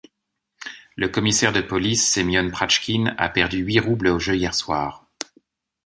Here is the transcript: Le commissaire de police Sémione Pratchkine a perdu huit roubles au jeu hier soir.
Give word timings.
Le 0.95 1.09
commissaire 1.09 1.53
de 1.53 1.61
police 1.61 2.09
Sémione 2.09 2.49
Pratchkine 2.49 3.13
a 3.19 3.29
perdu 3.29 3.59
huit 3.59 3.77
roubles 3.79 4.07
au 4.07 4.17
jeu 4.17 4.35
hier 4.35 4.55
soir. 4.55 5.05